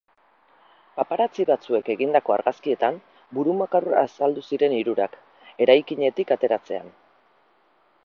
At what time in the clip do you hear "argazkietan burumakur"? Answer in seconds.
2.37-3.89